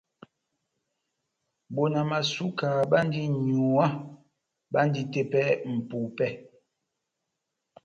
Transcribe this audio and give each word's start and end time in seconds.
Bona 1.73 2.01
Masuka 2.09 2.67
bandi 2.91 3.21
n’nyuwá, 3.33 3.85
bandi 4.73 5.01
tepɛ 5.13 5.41
mʼpupɛ. 5.75 6.27